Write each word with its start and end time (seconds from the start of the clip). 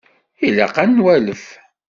Ilaq 0.45 0.75
ad 0.83 0.89
nwalef. 0.89 1.43